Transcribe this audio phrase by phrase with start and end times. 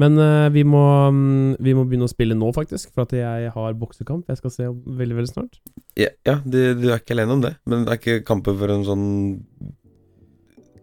[0.00, 2.90] Men uh, vi, må, um, vi må begynne å spille nå, faktisk.
[2.94, 5.60] For at jeg har boksekamp jeg skal se veldig, veldig snart.
[5.98, 8.74] Ja, ja du, du er ikke alene om det, men det er ikke kampen for
[8.74, 9.06] en sånn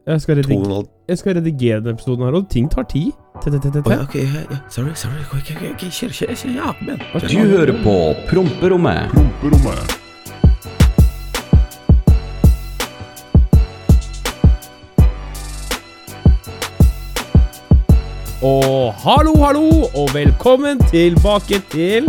[0.08, 2.70] Jeg skal, to og redig en halv jeg skal redigere denne episoden her, og ting
[2.72, 3.12] tar tid.
[3.44, 3.82] T-t-t-t-t.
[3.84, 4.60] Å, ja, ok, ja, ja.
[4.72, 5.26] Sorry, sorry.
[5.28, 5.92] Ok, ok, okay.
[5.92, 6.54] kjør, kjør, kjør.
[6.56, 7.04] Ja, men.
[7.28, 7.98] Du hører på
[8.32, 10.00] Promperommet.
[18.42, 22.08] Og hallo, hallo, og velkommen tilbake til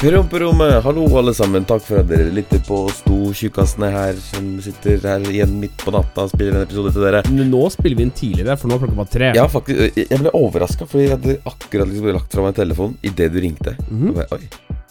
[0.00, 1.64] Promperommet, hallo alle sammen.
[1.68, 6.24] Takk for at dere lytter på Sto-tjukkasene her, som sitter her igjen midt på natta
[6.24, 7.20] og spiller en episode til dere.
[7.28, 9.30] Nå spiller vi inn tidligere, for nå er klokka bare tre.
[9.36, 13.32] Ja, faktisk, jeg- ble overraska, fordi jeg hadde akkurat liksom lagt fra meg telefonen idet
[13.32, 13.76] du ringte.
[13.90, 14.32] Mm -hmm.
[14.32, 14.48] Oi.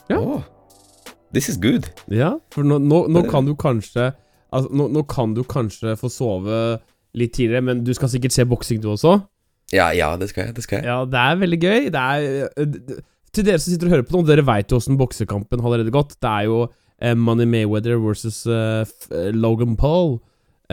[0.10, 0.18] Ja.
[0.20, 0.42] Åh,
[1.34, 1.90] this is good.
[2.08, 4.14] Ja, for nå, nå, nå kan du kanskje
[4.52, 6.80] Altså, nå, nå kan du kanskje få sove
[7.14, 9.22] litt tidligere, men du skal sikkert se boksing du også?
[9.76, 10.56] Ja, ja, det skal jeg.
[10.58, 10.86] Det skal jeg.
[10.90, 11.90] Ja, det er veldig gøy.
[11.94, 15.62] Det er Til dere som sitter og hører på nå, dere veit jo åssen boksekampen
[15.62, 16.16] har allerede gått.
[16.18, 18.82] Det er jo eh, Money Mayweather versus eh,
[19.14, 20.16] eh, Logan Paul,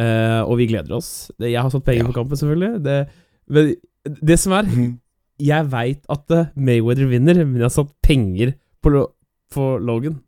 [0.01, 1.29] eh, og vi gleder oss.
[1.37, 2.09] Det, jeg har satt penger Ja.
[2.09, 2.81] på kampen, selvfølgelig.
[2.87, 2.97] Det,
[3.53, 3.75] men
[4.23, 4.95] det som er Mhm.
[5.39, 8.89] Jeg veit at eh, Mayweather vinner, men jeg har satt penger på,
[9.53, 10.23] på Logan.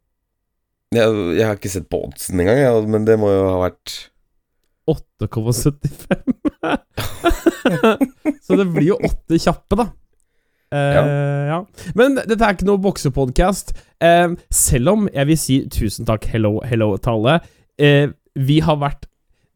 [0.93, 3.95] Jeg, jeg har ikke sett på oddsen engang, ja, men det må jo ha vært
[4.89, 5.73] 8,75.
[8.45, 9.89] Så det blir jo åtte kjappe, da.
[10.75, 11.59] Eh, ja.
[11.97, 13.73] Men dette er ikke noe boksepodkast.
[14.05, 17.39] Eh, selv om jeg vil si tusen takk, hello, hello til alle.
[17.81, 19.06] Eh, vi har vært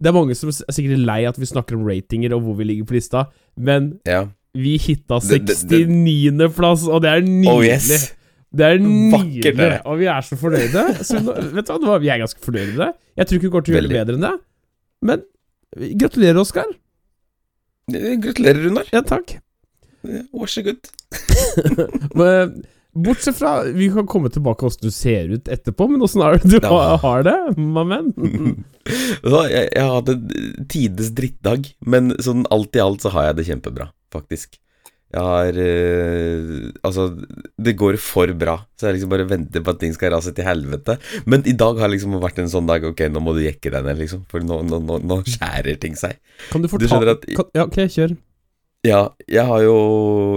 [0.03, 2.65] Det er mange som er sikkert lei at vi snakker om ratinger og hvor vi
[2.67, 3.21] ligger på lista,
[3.57, 4.25] men Ja.
[4.53, 7.53] vi hitta Det- det- det- 69.-plass, og det er nydelig.
[7.53, 8.13] Oh yes.
[8.53, 10.83] Det er nydelig, og vi er så fornøyde.
[11.07, 11.23] Så
[11.55, 12.95] vet du hva, vi er ganske fornøyde med det.
[13.17, 14.41] Jeg tror ikke vi går til å gjøre det bedre enn det.
[15.07, 15.23] Men
[16.03, 16.65] gratulerer, Oskar.
[17.91, 18.87] Gratulerer, Runar.
[18.95, 19.39] Ja, takk.
[20.03, 20.91] Vær så god.
[22.93, 26.37] Bortsett fra Vi kan komme tilbake Hvordan åssen du ser ut etterpå, men åssen er
[26.43, 26.97] det du Ja.
[27.01, 28.11] har, det, my man?
[28.85, 33.37] Jeg, jeg har hatt en tides drittdag, men sånn alt i alt så har jeg
[33.39, 34.59] det kjempebra, faktisk.
[35.13, 37.05] Jeg har eh, Altså,
[37.61, 40.47] det går for bra, så jeg liksom bare venter på at ting skal rase til
[40.47, 40.97] helvete.
[41.29, 43.85] Men i dag har liksom vært en sånn dag Ok, nå må du jekke deg
[43.87, 46.17] ned, liksom, for nå, nå, nå, nå skjærer ting seg.
[46.53, 48.17] Kan du fortelle at kan, Ja, ok, kjør.
[48.83, 49.75] Ja, jeg har jo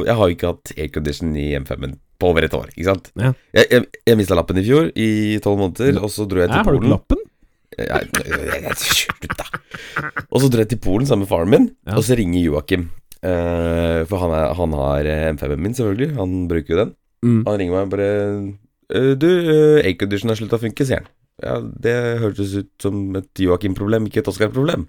[0.06, 3.10] Jeg har jo ikke hatt aircondition i M5-en på over et år, ikke sant?
[3.20, 3.32] Ja.
[3.58, 5.08] Jeg, jeg, jeg mista lappen i fjor, i
[5.44, 6.94] tolv måneder, og så dro jeg til Her har du ikke Polen.
[6.96, 7.24] lappen?
[8.80, 9.46] Slutt, da.
[10.32, 11.98] Og så dro jeg til Polen sammen med faren min, Ja.
[11.98, 12.86] og så ringer Joakim.
[13.26, 16.12] Eh, for han, er, han har eh, M5-en min, selvfølgelig.
[16.20, 16.94] Han bruker jo den.
[17.26, 17.42] Mm.
[17.48, 18.10] Han ringer meg og bare
[18.94, 19.30] eh, Du,
[19.82, 21.10] aircondition har slutta å funke, sier han.
[21.44, 24.86] Ja, det hørtes ut som et Joakim-problem, ikke et Oskar-problem.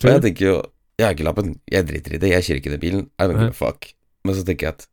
[0.00, 0.56] Og jeg tenker jo
[0.98, 3.06] Jeg har ikke lappen, jeg driter i det, jeg kjører ikke den bilen.
[3.20, 3.90] I don't give a fuck.
[4.26, 4.88] Men så tenker jeg at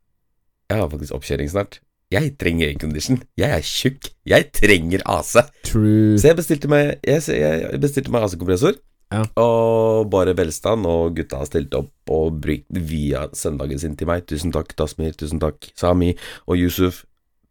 [0.70, 1.80] jeg har faktisk oppkjøring snart.
[2.14, 3.22] Jeg trenger aircondition.
[3.40, 4.10] Jeg er tjukk.
[4.30, 5.34] Jeg trenger AC.
[5.66, 6.18] True.
[6.20, 8.78] Så jeg bestilte meg Jeg, jeg bestilte meg AC-kompressor.
[9.14, 9.24] Ja.
[9.40, 14.26] Og bare velstand, og gutta har stilt opp og brukt via søndagen sin til meg.
[14.30, 15.14] Tusen takk, Tasmir.
[15.18, 16.16] Tusen takk, Sami
[16.48, 17.04] og Yusuf.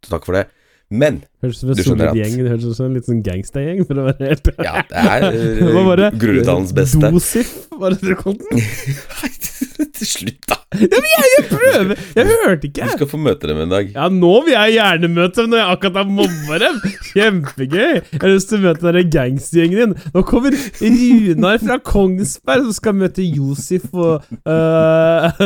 [0.08, 0.48] Takk for det.
[0.90, 2.34] Men Høres ut som en solid gjeng.
[2.38, 5.25] Det høres ut som en liten sånn gangstergjeng, for å være helt ja, det er
[5.34, 7.10] uh, Groruddalens beste.
[7.10, 8.62] Dosif, var det du kalte den?
[9.98, 10.56] Til slutt, da.
[10.72, 11.98] Ja, men jeg, jeg prøver!
[12.16, 12.86] Jeg hørte ikke.
[12.86, 13.91] Du skal få møte dem en dag.
[13.92, 16.78] Ja, nå vil jeg gjerne møte dem når jeg akkurat har mobba dem.
[17.10, 17.91] Kjempegøy.
[17.98, 20.12] Jeg har lyst til å møte den gangstergjengen din.
[20.14, 25.42] Nå kommer Runar fra Kongsberg som skal møte Josef og eh,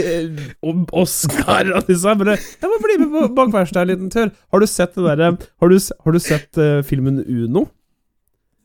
[0.66, 2.04] og Oskar og disse.
[2.08, 2.20] her.
[2.20, 4.34] Bare, jeg må bli med på bak verkstedet en liten tur.
[4.52, 7.66] Har du sett det derre Har du, har du sett uh, filmen Uno?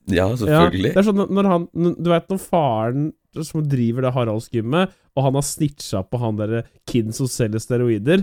[0.08, 0.92] Ja, Ja, selvfølgelig.
[0.94, 1.64] det er sånn når han
[1.98, 3.06] Du vet når faren
[3.44, 8.22] som driver det Haraldsgymmet, og han har snitcha på han derre kiden som selger steroider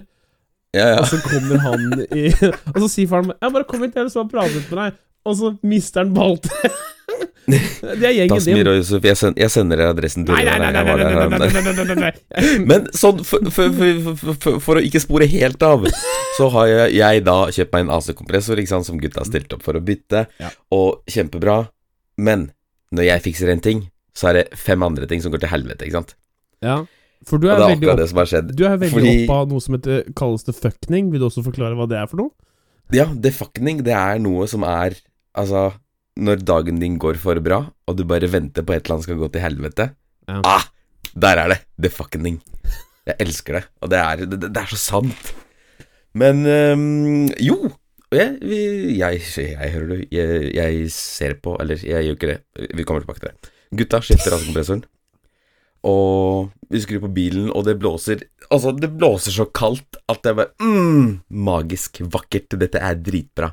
[0.72, 1.00] Ja, ja.
[1.02, 2.30] Og så kommer han i
[2.72, 4.72] Og så sier faren Ja, bare kom hit, jeg har lyst til å prate med
[4.78, 4.96] deg.
[5.28, 6.78] Og så mister han balltreet.
[7.52, 10.70] Det er gjengen Dasmir og Yusuf, jeg, send, jeg sender dere adressen til Nei, nei,
[10.72, 12.10] nei, nei,
[12.70, 13.80] Men sånn, for, for,
[14.14, 15.88] for, for, å ikke spore helt av,
[16.38, 19.82] så har jeg, jeg da kjøpt meg en AC-kompressor som gutta stilte opp for å
[19.84, 20.52] bytte, ja.
[20.74, 21.64] og kjempebra.
[22.22, 22.50] Men
[22.94, 23.86] når jeg fikser en ting,
[24.16, 26.16] så er det fem andre ting som går til helvete, ikke sant?
[26.62, 26.82] Ja.
[27.26, 29.12] For du er, er veldig, opp, du er veldig Fordi...
[29.24, 31.12] opp av noe som heter, kalles det fuckning.
[31.12, 32.34] Vil du også forklare hva det er for noe?
[32.92, 34.98] Ja, det fuckning, det er noe som er
[35.32, 35.70] Altså
[36.20, 39.20] når dagen din går for bra, og du bare venter på et eller annet skal
[39.20, 39.92] gå til helvete
[40.28, 40.40] Ja.
[40.46, 40.66] Ah,
[41.18, 41.60] der er det!
[41.80, 42.40] The fucking
[43.06, 45.32] Jeg elsker det, og det er, det, det er så sant.
[46.14, 47.72] Men um, jo
[48.12, 48.58] jeg, vi,
[48.98, 52.68] jeg, jeg hører du, jeg, jeg ser på Eller jeg gjør ikke det.
[52.76, 53.52] Vi kommer tilbake til det.
[53.80, 54.82] Gutta skifter AC-kompressoren.
[55.88, 60.36] og vi skrur på bilen, og det blåser Altså, det blåser så kaldt at det
[60.36, 62.02] bare mm, Magisk.
[62.04, 62.52] Vakkert.
[62.60, 63.48] Dette er dritbra.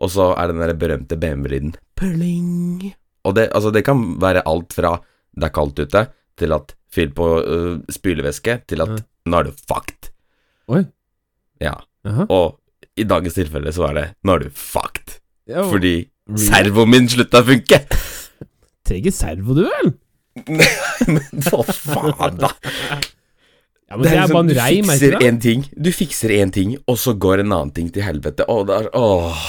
[0.00, 2.90] Og så er den der berømte BMW-lyden Pling.
[3.28, 4.94] Og det, altså, det kan være alt fra
[5.36, 6.06] det er kaldt ute,
[6.40, 9.02] til at fyll på uh, spylevæske, til at Ja.
[9.30, 10.08] nå er du fucked.
[10.72, 10.82] Oi.
[11.62, 11.74] Ja.
[12.08, 12.24] Aha.
[12.32, 12.56] Og
[12.98, 15.18] i dagens tilfelle så er det nå er du fucked.
[15.50, 16.42] Ja, Fordi really?
[16.48, 17.82] servoen min slutta å funke.
[18.88, 19.92] Trenger servo, du vel?
[21.06, 22.50] Men hva faen, da?
[23.90, 26.52] Ja, men det er, liksom, bare en reim, du fikser en ting, du fikser en
[26.54, 28.46] ting, og så går en annen ting til helvete.
[28.50, 29.40] Og det er åh.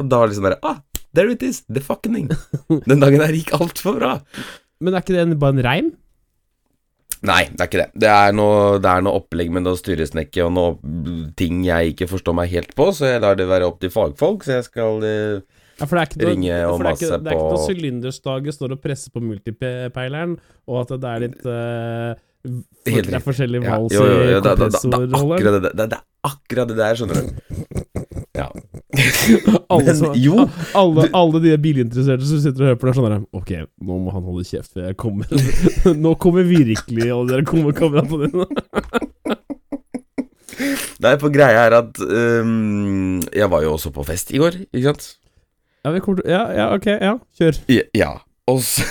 [0.00, 0.78] Og da er det liksom bare Ah,
[1.14, 1.62] there it is.
[1.68, 2.30] The fucking
[2.86, 4.14] Den dagen her gikk altfor bra.
[4.80, 5.90] Men er ikke det bare en reim?
[7.26, 7.88] Nei, det er ikke det.
[8.00, 12.08] Det er noe, det er noe opplegg med noe styresnekke og noe ting jeg ikke
[12.08, 15.04] forstår meg helt på, så jeg lar det være opp til fagfolk, så jeg skal
[15.04, 15.42] eh,
[15.80, 17.52] Ja, for det er ikke noe, Ringe og for det er ikke, det er ikke
[17.52, 20.34] noe sylinderstaget står og presser på multipeileren,
[20.64, 22.10] og at det er litt uh,
[22.40, 26.78] for, Det er forskjellige ja, vals i er akkurat det, det, det er akkurat det
[26.80, 27.82] der, skjønner du.
[28.40, 28.48] Ja.
[29.70, 33.20] Alle, som- jo, alle, alle de bilinteresserte som sitter og hører på er sånn der
[33.38, 33.52] Ok,
[33.86, 35.30] nå må han holde kjeft, for jeg kommer
[36.04, 38.48] Nå kommer virkelig alle dere kommer kameratene dine.
[41.00, 44.90] Nei, for greia er at um, Jeg var jo også på fest i går, ikke
[44.90, 45.06] sant?
[45.86, 47.60] Ja, vi kommer til Ja, ja, ok, ja, kjør.
[47.72, 48.10] Ja, ja.
[48.50, 48.84] og så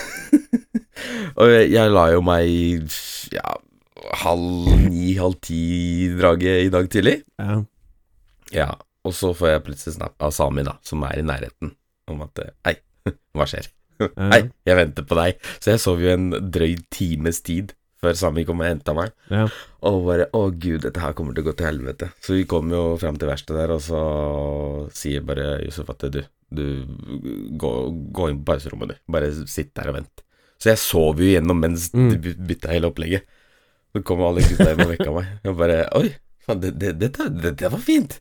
[1.40, 2.90] Og jeg la jo meg
[3.36, 3.51] ja,
[4.24, 7.13] halv ni, halv ti-draget i dag tidlig.
[7.40, 7.60] Ja.
[8.56, 8.66] Ja,
[9.07, 11.74] og så får jeg plutselig snap av Sami, da, som er i nærheten,
[12.12, 12.75] om at eh, Hei,
[13.38, 13.68] hva skjer?
[14.34, 15.40] Hei, jeg venter på deg.
[15.60, 19.10] Så jeg sov jo en drøy times tid før Sami kom og henta meg.
[19.28, 19.46] Ja.
[19.84, 22.07] Og bare Å, gud, dette her kommer til å gå til helvete.
[22.24, 24.04] Så vi kom jo fram til verkstedet der, og så
[24.96, 26.63] sier bare Josef at du, du
[27.60, 27.72] gå,
[28.16, 29.04] gå inn på pauserommet, du.
[29.12, 30.24] Bare sitt der og vent.
[30.60, 32.10] Så jeg sov jo igjennom mens Mm.
[32.24, 33.28] de bytta hele opplegget.
[33.96, 35.30] Så kom alle gutta inn og vekka meg.
[35.50, 36.10] Og bare Oi,
[36.46, 38.19] faen, det, det, dette, dette var fint.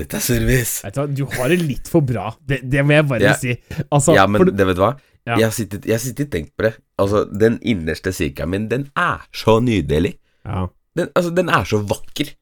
[0.00, 0.80] Dette er service.
[0.86, 2.30] Vet du hva, du har det litt for bra.
[2.48, 3.36] Det, det må jeg bare Ja.
[3.38, 3.54] si.
[3.92, 4.94] Altså, ja, men for, det vet du hva?
[5.28, 5.36] Ja.
[5.36, 6.74] Jeg har sittet, jeg har sittet tenkt på det.
[6.98, 10.14] Altså, den innerste sirkelen min, den er så nydelig.
[10.48, 10.66] ja,
[10.96, 12.32] Den, altså, den er så vakker.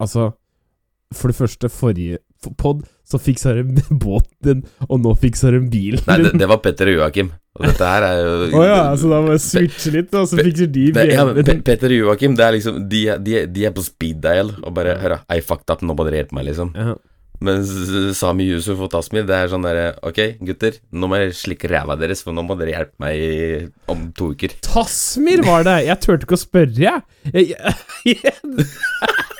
[0.00, 0.30] altså
[1.12, 2.18] For det første, forrige
[2.60, 3.64] pod, så fiksa de
[4.04, 6.02] båten, og nå fiksa de bilen.
[6.08, 7.30] Nei, det, det var Petter og Joakim.
[7.58, 10.38] Og dette her er jo Å ja, så da må jeg switche litt, og så
[10.38, 11.10] fikser de bilen.
[11.12, 11.56] ja, Pe.
[11.66, 14.94] Petter og Joakim, det er liksom De, de, de er på speed dial og bare
[15.02, 16.70] Hør, I fucked up, nå må dere hjelpe meg, liksom.
[16.78, 16.94] Ja.
[17.40, 17.70] Mens
[18.18, 21.96] Sami Yusuf og Tasmir, det er sånn derre Ok, gutter, nå må jeg slikke ræva
[21.96, 23.30] deres, for nå må dere hjelpe meg i,
[23.88, 24.52] om to uker.
[24.66, 25.78] Tasmir var det!
[25.86, 27.00] Jeg turte ikke å spørre, jeg.
[27.32, 27.54] jeg,
[28.04, 28.20] jeg,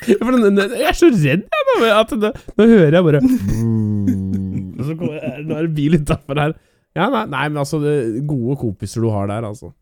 [0.09, 1.91] jeg, jeg er så redd, jeg, nå.
[1.93, 3.21] At nå, nå hører jeg bare
[4.91, 6.57] så kommer Nå er det bil utafor her.
[6.97, 7.79] Ja, nei, nei, men altså
[8.27, 9.73] Gode kompiser du har der, altså.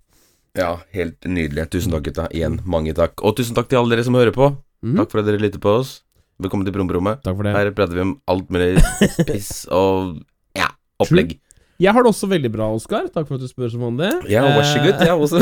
[0.59, 1.69] Ja, helt nydelig.
[1.73, 2.27] Tusen takk, gutta.
[2.35, 3.21] Igjen, mange takk.
[3.23, 4.51] Og tusen takk til alle dere som hører på.
[4.85, 4.99] Mhm.
[5.01, 6.01] Takk for at dere lytter på oss.
[6.39, 7.19] Velkommen til Brumbrommet.
[7.25, 7.53] Takk for det.
[7.57, 8.79] Her prater vi om alt mulig
[9.29, 10.21] piss og
[10.55, 10.69] ja,
[11.03, 11.33] opplegg.
[11.83, 13.09] Jeg har det også veldig bra, Oskar.
[13.15, 14.09] Takk for at du spør som vanlig.
[14.31, 15.03] Ja, vær så god.
[15.03, 15.41] Jeg, også.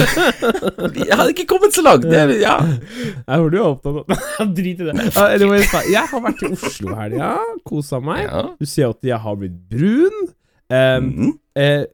[1.09, 2.05] jeg hadde ikke kommet så langt.
[2.09, 2.55] Det, ja.
[2.65, 4.97] Jeg hører du er opptatt av Drit i det.
[5.21, 7.31] Anyways, jeg har vært i Oslo i helga.
[7.69, 8.25] Kosa meg.
[8.29, 8.43] ja.
[8.61, 10.23] Du ser at jeg har blitt brun.
[10.73, 11.35] Um, Mhm.
[11.61, 11.85] eh,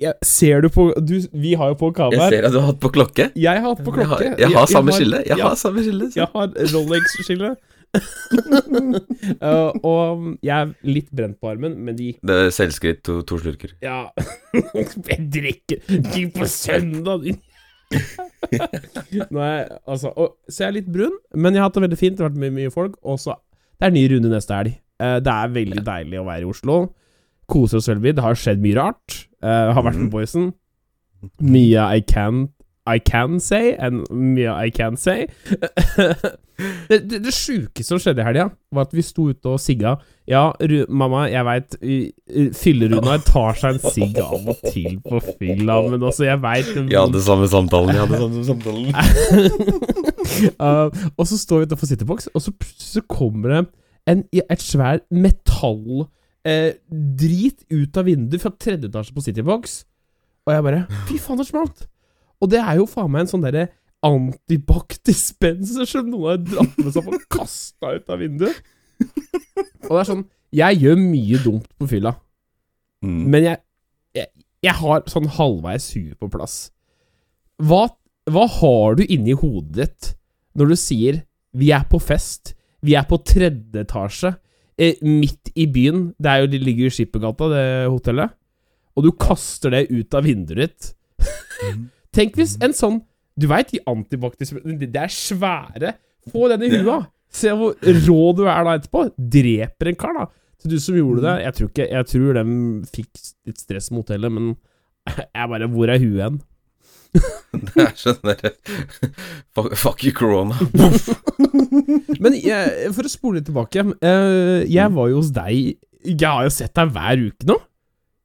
[0.00, 2.26] jeg, ser du på du, Vi har jo på kamera.
[2.28, 3.30] Jeg ser at du har hatt på klokke.
[3.38, 4.42] Jeg har hatt på Jeg har, klokke.
[4.42, 5.22] jeg har samme skille.
[5.26, 6.10] Jeg ja, har samme skille.
[6.14, 7.54] så- jeg har Rolex-skille.
[7.94, 13.20] Uh, og jeg er litt brent på armen, men det gikk Det er selvskritt, to,
[13.28, 13.74] to slurker.
[13.84, 14.08] Ja
[15.10, 15.82] Jeg drikker
[16.14, 17.28] Gikk på søndag,
[17.94, 22.16] er Altså og, Så jeg er litt brun, men jeg har hatt det veldig fint.
[22.18, 22.98] Det har vært mye, mye folk.
[23.06, 23.36] Og så
[23.78, 24.74] Det er ny runde neste helg.
[25.02, 26.80] Uh, det er veldig deilig å være i Oslo.
[27.50, 28.14] Koser oss veldig.
[28.16, 29.20] Det har skjedd mye rart.
[29.44, 30.12] Uh, har vært med Mhm.
[30.14, 30.52] boysen.
[31.40, 32.48] Mye I can
[32.86, 35.26] I can say, and mye I can say.
[36.88, 39.94] det det, det sjuke som skjedde i helga, var at vi sto ute og sigga.
[40.28, 41.76] Ja, Ru mamma, jeg veit
[42.60, 47.00] Fylle-Runar tar seg en sigg av og til på fylla, men altså, jeg veit Jeg
[47.06, 47.94] hadde samme samtalen.
[47.96, 48.86] Jeg hadde samme samtalen.
[50.56, 50.88] Uh,
[51.20, 52.50] og så står vi utenfor Citybox, og så
[52.80, 53.58] så kommer det
[54.10, 56.08] en, et svær metalldrit
[57.70, 59.84] ut av vinduet fra tredje etasje på Citybox.
[60.48, 61.86] Og jeg bare Fy faen, det smalt!
[62.42, 63.68] Og det er jo faen meg en sånn derre
[64.04, 68.58] antibac-dispenser som noen har dratt med seg og kasta ut av vinduet.
[69.84, 70.24] Og det er sånn
[70.54, 72.14] Jeg gjør mye dumt på fylla.
[73.04, 73.22] Mm.
[73.32, 73.60] Men jeg,
[74.16, 74.30] jeg,
[74.64, 76.58] jeg har sånn halvveis huet på plass.
[77.62, 77.88] Hva,
[78.30, 80.12] hva har du inni hodet ditt
[80.54, 81.22] når du sier
[81.54, 84.36] 'vi er på fest', 'vi er på tredje etasje',
[84.78, 88.30] eh, midt i byen Det er jo, de ligger i Skippergata, det hotellet.
[88.96, 90.94] Og du kaster det ut av vinduet ditt.
[92.14, 93.00] Tenk hvis en sånn
[93.38, 95.94] Du veit de antibakteriene Det er svære.
[96.30, 97.10] Få den i huet.
[97.34, 99.08] Se hvor rå du er da etterpå.
[99.18, 100.26] Dreper en kar, da.
[100.62, 102.44] Så du som gjorde det Jeg tror ikke Jeg tror de
[102.94, 104.52] fikk litt stress med hotellet, men
[105.20, 106.42] jeg bare Hvor er huet hen?
[107.54, 108.50] Det er sånn derre
[109.54, 110.56] fuck, fuck you, corona.
[112.18, 116.42] Men jeg, for å spole litt tilbake eh, Jeg var jo hos deg Jeg har
[116.48, 117.58] jo sett deg hver uke nå.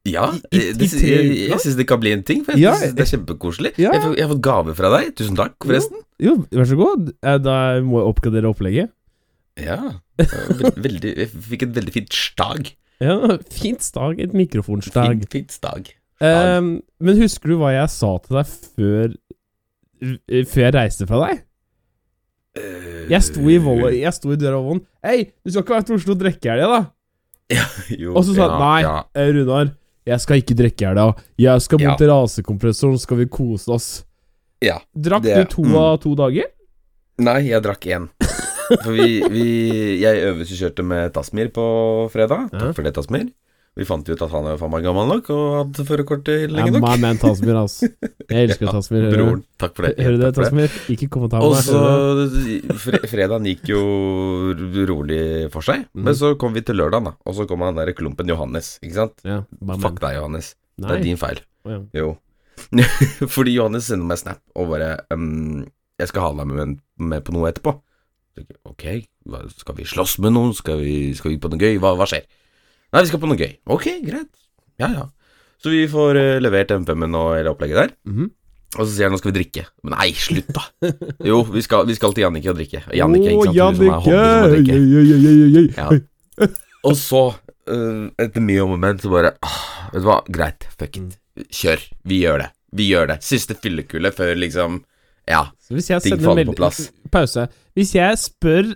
[0.07, 2.43] Ja, I- i- det, jeg, jeg syns det kan bli en ting.
[2.45, 3.71] For jeg Ja, synes det er kjempekoselig.
[3.77, 3.91] Ja.
[3.93, 5.09] Jeg, jeg har fått gave fra deg.
[5.19, 5.99] Tusen takk, forresten.
[6.23, 7.11] Jo, vær så god.
[7.23, 8.91] Eh, Da må jeg oppgradere opplegget.
[9.59, 9.79] Ja.
[10.87, 12.71] Veldig, jeg fikk et veldig fint stag.
[13.03, 14.19] Ja, Fint stag.
[14.23, 15.19] Et mikrofonstag.
[15.19, 15.91] Fint, fint stag.
[16.19, 19.13] Um, men husker du hva jeg sa til deg før
[20.03, 21.45] eh, Før jeg reiste fra deg?
[23.09, 24.81] Jeg sto i, volle, jeg sto i døra og Volvoen.
[25.05, 26.81] Hei, du skal ikke være til Oslo og drikke i helga, da?
[28.03, 28.95] Jo, Og så sa han ja, nei, ja.
[29.15, 29.71] eh, Runar,
[30.09, 31.07] jeg skal ikke drikke i helga.
[31.37, 31.89] Jeg skal Ja.
[31.91, 33.89] bort til rasekompressoren, skal vi kose oss.
[34.61, 34.79] Ja.
[34.97, 35.75] Drakk Det- du to mm.
[35.75, 36.49] av to dager?
[37.19, 38.09] Nei, jeg drakk én.
[38.83, 39.45] For vi, vi
[40.01, 42.49] Jeg øvelseskjørte med Tasmir på fredag.
[42.53, 42.59] Ja.
[42.59, 43.29] Takk for det, Tasmir.
[43.79, 46.83] Vi fant ut at han er faen meg gammel nok og hadde førerkortet lenge nok.
[46.83, 47.87] my man Tasmir, altså.
[48.27, 49.05] Jeg elsker Ja, Tasmir.
[49.13, 49.43] Broren.
[49.61, 49.93] Takk for det.
[50.03, 50.31] Hører du det.
[50.35, 50.73] Tasmir?
[50.91, 51.79] Ikke kom og ta Og så
[52.83, 53.83] fre Fredagen gikk jo
[54.89, 55.21] rolig
[55.53, 56.01] for seg, mm.
[56.09, 57.15] men så kom vi til lørdagen, da.
[57.23, 59.23] Og så kom han der klumpen Johannes, ikke sant?
[59.23, 59.45] Ja.
[59.79, 60.53] Fuck deg, Johannes.
[60.79, 61.39] Det er din feil.
[61.63, 61.79] Oh, ja.
[61.95, 62.09] Jo.
[63.35, 65.63] Fordi Johannes sender meg snap og bare um,
[65.99, 67.79] 'Jeg skal ha deg med, med på noe etterpå'.
[68.67, 68.85] Ok,
[69.55, 70.53] skal vi slåss med noen?
[70.55, 71.79] Skal vi, skal vi på noe gøy?
[71.79, 72.27] Hva, hva skjer?
[72.89, 73.53] Nei, vi skal på noe gøy.
[73.69, 74.29] Ok, greit.
[74.81, 75.07] Ja, ja.
[75.59, 77.95] Så vi får uh, levert M5-en og hele opplegget der.
[78.09, 78.35] Mhm.
[78.77, 79.63] Og så sier han nå skal vi drikke.
[79.81, 80.91] Men nei, slutt, da.
[81.29, 82.83] Jo, vi skal, vi skal til Jannicke og drikke.
[82.93, 83.57] Jannicke, ikke sant?
[83.57, 84.59] Hun som er.
[84.67, 85.63] Jannicke!
[85.73, 86.49] Ja.
[86.85, 87.23] Og så,
[87.67, 89.57] uh, etter mye om og men, så bare ah,
[89.89, 91.17] Vet du hva, greit, fuck it.
[91.49, 91.81] Kjør.
[92.07, 92.51] Vi gjør det.
[92.77, 93.17] Vi gjør det.
[93.25, 94.83] Siste fyllekule før liksom
[95.29, 95.43] Ja.
[95.69, 96.79] Ting faller på plass.
[97.13, 97.47] Pause.
[97.77, 98.71] Hvis jeg spør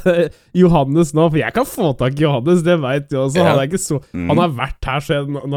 [0.62, 3.46] Johannes nå, for jeg kan få tak i Johannes, det veit du også, Ja.
[3.50, 4.28] han er ikke så Mm.
[4.30, 5.54] Han har vært her siden han,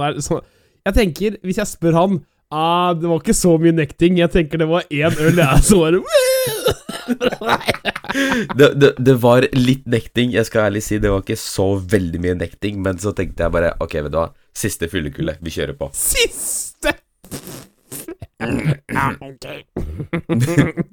[0.00, 0.40] er sånn
[0.86, 2.14] Jeg tenker, hvis jeg spør han
[2.54, 4.16] ah, Det var ikke så mye nekting.
[4.20, 6.02] Jeg tenker det var én øl, jeg, så var det
[8.58, 10.98] det, det, det var litt nekting, jeg skal ærlig si.
[11.02, 14.18] Det var ikke så veldig mye nekting, men så tenkte jeg bare Ok, vet du
[14.22, 14.28] hva.
[14.54, 15.36] Siste fyllekule.
[15.44, 15.90] Vi kjører på.
[15.98, 16.94] Siste!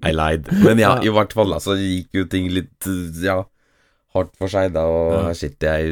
[0.06, 0.48] I lied.
[0.64, 2.88] Men ja, i hvert fall, altså, så gikk jo ting litt
[3.24, 3.42] Ja,
[4.16, 4.84] hardt for seg, da.
[4.88, 5.88] Og her sitter jeg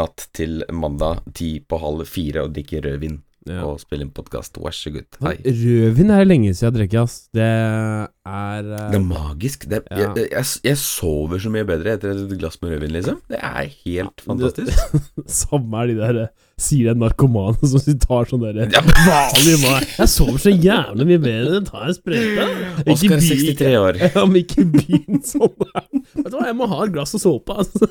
[0.00, 3.18] natt til mandag ti på halv fire og drikker rødvin
[3.48, 3.62] Ja.
[3.64, 4.58] og spiller en podkast.
[4.60, 5.06] Vær så god.
[5.24, 5.36] Hei.
[5.46, 7.14] Rødvin er lenge siden jeg drikker, ass.
[7.32, 8.90] Det er uh...
[8.92, 9.64] Det er magisk.
[9.70, 9.96] Det, Ja.
[10.16, 13.16] jeg, jeg, jeg sover så mye bedre etter et glass med rødvin, liksom.
[13.32, 14.76] Det er helt fantastisk.
[15.40, 16.30] Samme er de der eh,
[16.60, 18.82] Sier det er narkomane som tar sånn derre Ja.
[18.84, 19.86] vanlig mat.
[19.96, 21.60] Jeg sover så jævlig mye bedre.
[21.70, 22.48] Ta en sprøyte.
[22.84, 24.00] Oskar er 63 år.
[24.10, 25.54] Ja, men ikke begynn sånn.
[26.14, 27.88] Vet du hva, jeg må ha et glass og såpe, altså.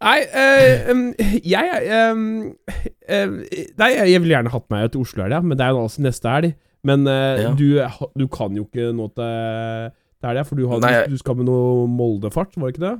[0.00, 1.14] Nei, øh,
[1.44, 1.66] jeg
[2.10, 2.20] em,
[3.78, 6.04] Nei, jeg ville gjerne hatt meg til Oslo helg, ja, men det er jo altså
[6.06, 6.54] neste helg.
[6.88, 7.50] Men eh, Ja.
[7.52, 7.66] du,
[8.16, 11.46] du kan jo ikke nå til til det, for du, har, Nei, du skal med
[11.48, 12.98] noe Moldefart, var det ikke det?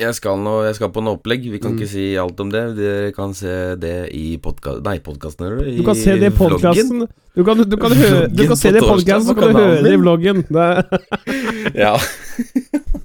[0.00, 1.44] Jeg skal, noe, jeg skal på noe opplegg.
[1.52, 1.78] Vi kan Mm.
[1.78, 2.62] ikke si alt om det.
[2.78, 4.80] Dere kan se det i podkast...
[4.82, 5.68] Nei, podkasten, eller?
[5.76, 7.04] Du kan se det i podkasten.
[7.36, 9.82] Du kan, du kan, høre, du kan se det i podkasten, så kan du høre
[9.84, 10.42] det i vloggen.
[10.56, 11.92] Det, Ja.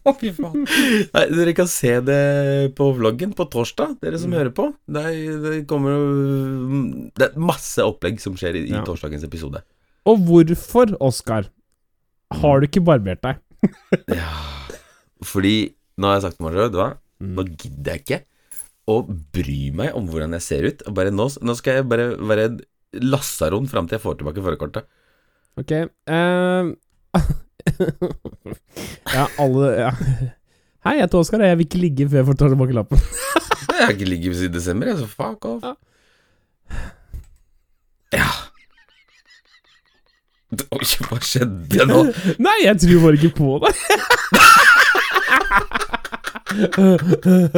[0.07, 4.21] Nei, dere kan se det på vloggen på torsdag, dere Mm.
[4.23, 4.69] som hører på.
[4.87, 8.83] Det, er, det kommer jo Det er masse opplegg som skjer i, i Ja.
[8.87, 9.61] torsdagens episode.
[10.07, 11.49] og hvorfor, Oskar,
[12.31, 13.35] har du ikke barbert deg?
[14.11, 14.31] Ja.
[15.25, 15.55] Fordi
[15.97, 17.31] nå har jeg sagt til meg hva, Mm.
[17.33, 18.17] nå gidder jeg ikke
[18.93, 18.99] å
[19.33, 20.83] bry meg om hvordan jeg ser ut.
[20.93, 22.59] Bare nå, nå skal jeg bare være
[23.01, 24.85] lasaron fram til jeg får tilbake førerkortet.
[25.57, 25.73] Ok
[26.05, 26.75] Uh,
[29.15, 29.89] Ja, alle ja.
[30.85, 33.01] Hei, jeg heter Oskar, og jeg vil ikke ligge før jeg får ta tilbake lappen.
[33.77, 35.61] Jeg har ikke ligget siden desember, jeg, så fuck off.
[35.65, 35.73] Ja.
[38.15, 38.29] Ja.
[40.47, 42.03] Oi, hva skjedde nå?
[42.45, 43.73] Nei, jeg tror bare ikke på det.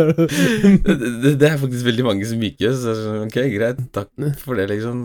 [0.10, 4.10] Det, det, er faktisk veldig mange som ikke Så ok, greit, takk
[4.42, 5.04] for det, liksom.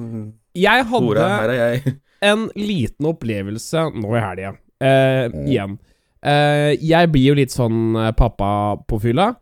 [0.57, 1.95] Jeg Hora, hadde er jeg.
[2.31, 4.55] en liten opplevelse nå i helga.
[4.85, 5.77] Eh, igjen.
[6.25, 8.49] Eh, jeg blir jo litt sånn eh, pappa
[8.89, 9.33] på fylla.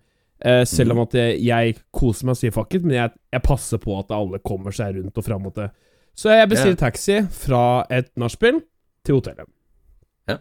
[0.43, 0.99] Eh, selv Mm.
[0.99, 3.95] om at jeg, jeg koser meg og sier fuck it, men jeg, jeg passer på
[4.01, 5.69] at alle kommer seg rundt og fram det.
[6.19, 8.61] Så jeg bestiller taxi fra et nachspiel
[9.07, 9.49] til hotellet.
[10.29, 10.41] Yeah.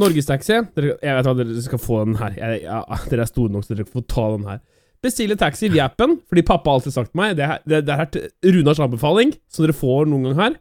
[0.00, 0.66] Norgestaxi Jeg
[1.02, 2.36] vet hva, dere skal få den her.
[2.38, 2.78] Jeg, ja,
[3.10, 4.60] dere er store nok, så dere får ta den her.
[5.02, 7.94] bestille taxi via appen, fordi pappa har alltid sagt til meg Det, her- det, det
[7.98, 10.56] er Runars anbefaling, som dere får noen gang her.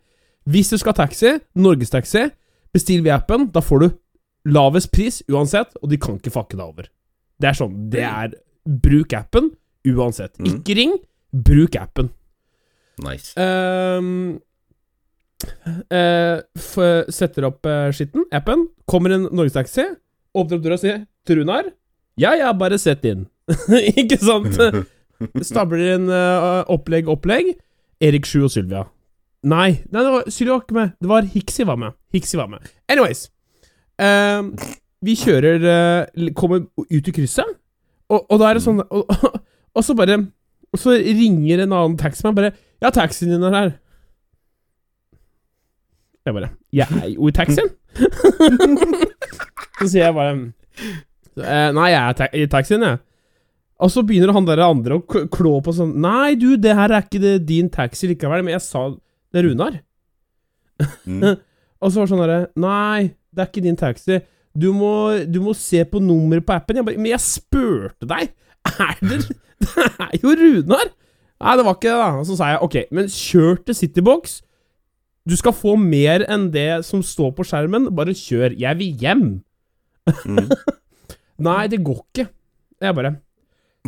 [0.50, 2.26] Hvis du skal ha taxi, norgestaxi,
[2.74, 3.52] bestill via appen.
[3.54, 3.90] Da får du
[4.50, 6.88] lavest pris uansett, og de kan ikke fucke deg over.
[7.42, 7.76] Det er sånn.
[7.94, 8.34] Det er
[8.66, 9.52] Bruk appen
[9.90, 10.36] uansett.
[10.40, 10.50] Mm.
[10.60, 10.92] Ikke ring,
[11.34, 12.10] bruk appen.
[13.02, 13.34] Nice.
[13.36, 14.40] Um,
[15.90, 16.42] uh,
[17.10, 18.68] setter opp uh, skitten, appen.
[18.90, 19.88] Kommer en norgestaxi,
[20.38, 21.72] åpner opp døra og sier 'Trunar'.
[21.72, 21.72] Runar
[22.18, 23.28] Ja, ja, bare sett inn.
[24.02, 24.58] Ikke sant?
[25.50, 27.56] Stabler inn uh, opplegg, opplegg.
[28.02, 28.86] Erik Sju og Sylvia.
[29.42, 30.94] Nei, nei det var, Sylvia var ikke med.
[31.02, 31.98] Det var Hiksi var med.
[32.14, 32.68] Hiksi var med.
[32.90, 33.30] Anyways.
[34.02, 34.54] ehm,
[35.02, 36.06] vi kjører
[36.38, 37.50] Kommer ut i krysset,
[38.10, 39.10] og, og da er det sånn og,
[39.78, 40.20] og så bare
[40.72, 43.72] Og så ringer en annen taximann bare Ja, taxien din er her.
[46.26, 47.70] Jeg bare Jeg er jo i taxien.
[49.82, 53.02] så sier jeg bare eh, Nei, jeg er ta i taxien, jeg.
[53.82, 57.08] Og så begynner han der andre å klå på sånn Nei, du, det her er
[57.08, 58.88] ikke det, din taxi likevel, men jeg sa
[59.32, 59.80] det er Runar.
[61.08, 61.34] Mm.
[61.82, 64.22] Og så var det sånn derre Nei, det er ikke din taxi.
[64.52, 64.94] Du må,
[65.26, 66.82] du må se på nummeret på appen.
[66.82, 68.34] Jeg bare, men jeg spurte deg!
[68.70, 69.22] Er det
[69.62, 70.92] Det er jo Runar!
[71.42, 72.24] Nei, det var ikke det, da.
[72.28, 74.42] Så sa jeg ok, men kjør til Citybox.
[75.30, 77.90] Du skal få mer enn det som står på skjermen.
[77.98, 78.54] Bare kjør.
[78.58, 79.26] Jeg vil hjem.
[80.26, 80.52] Mm.
[81.48, 82.28] Nei, det går ikke.
[82.82, 83.16] Jeg bare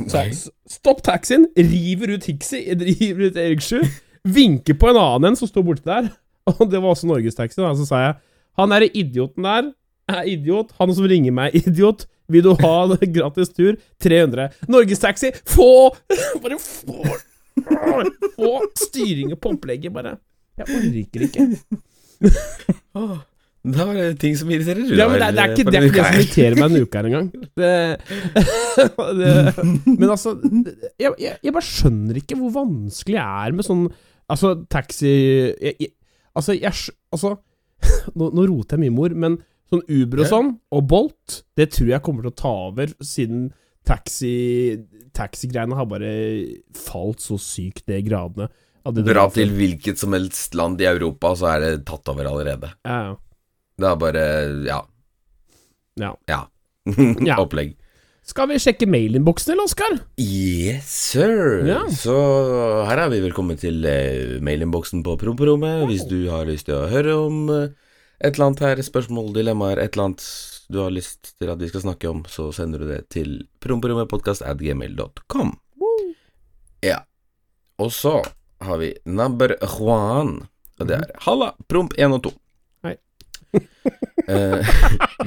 [0.09, 0.49] så.
[0.69, 3.83] Stopp taxien, river ut Hixi, river ut Eriksju
[4.23, 6.09] vinker på en annen en som står borte der.
[6.57, 7.65] Og det var også norgestaxien.
[7.77, 8.15] Så sa jeg
[8.59, 9.71] han derre idioten der
[10.11, 10.73] er idiot.
[10.79, 12.05] Han som ringer meg, er idiot.
[12.33, 13.77] Vil du ha en gratis tur?
[14.03, 14.49] 300.
[14.71, 15.69] Norgestaxi, få
[16.43, 17.17] Bare få
[18.33, 20.17] Få styringa på opplegget, bare.
[20.57, 21.43] Jeg orker ikke.
[23.63, 25.95] Da var det ting som irriterer Ja, men det, det er ikke det, er ikke
[25.95, 27.29] det som irriterer meg en uke her engang.
[30.01, 30.33] Men altså
[30.99, 33.85] jeg, jeg, jeg bare skjønner ikke hvor vanskelig det er med sånn
[34.33, 35.93] Altså, taxi jeg,
[36.35, 36.73] Altså, jeg
[37.15, 37.37] Altså
[38.19, 39.39] nå, nå roter jeg mye, mor, men
[39.72, 43.52] sånn Uber og sånn, og Bolt, det tror jeg kommer til å ta over, siden
[43.88, 44.34] taxi
[45.13, 46.12] taxigreiene har bare
[46.78, 48.49] falt så sykt ned i gradene.
[48.84, 52.73] Dra til hvilket som helst land i Europa, så er det tatt over allerede.
[52.84, 53.13] Ja.
[53.80, 54.26] Det er bare
[54.67, 54.82] Ja.
[55.99, 56.15] Ja.
[56.28, 56.41] Ja.
[57.30, 57.38] Ja.
[57.39, 57.78] Opplegg.
[58.23, 59.97] Skal vi sjekke mailinnboksen, eller, Oskar?
[60.17, 61.63] Yes, sir.
[61.67, 61.82] Ja.
[61.91, 62.15] Så
[62.88, 65.84] her er vi velkommen til eh, mailinnboksen på promperommet.
[65.89, 67.65] Hvis du har lyst til å høre om eh,
[68.23, 70.23] et eller annet her, spørsmål, dilemmaer, et eller annet
[70.71, 75.51] du har lyst til at vi skal snakke om, så sender du det til promperommetpodkast.gmail.com.
[76.83, 77.03] Ja.
[77.83, 78.21] Og så
[78.63, 80.47] har vi number Juan.
[80.79, 82.33] Og det er Halla, promp 1 og 2.
[82.88, 82.95] Hei.
[84.23, 84.69] Eh,